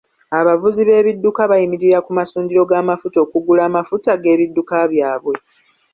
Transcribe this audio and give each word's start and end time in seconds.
Abavuzi 0.39 0.81
b'ebidduka 0.87 1.41
bayimirira 1.51 1.99
ku 2.05 2.11
masundiro 2.17 2.63
g'amafuta 2.69 3.17
okugula 3.25 3.61
amafuta 3.69 4.11
g'ebidduka 4.21 4.75
byabwe. 4.91 5.35